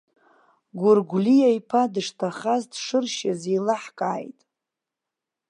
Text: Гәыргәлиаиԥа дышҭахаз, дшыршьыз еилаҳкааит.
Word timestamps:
Гәыргәлиаиԥа 0.79 1.81
дышҭахаз, 1.93 2.63
дшыршьыз 2.71 3.41
еилаҳкааит. 3.51 4.39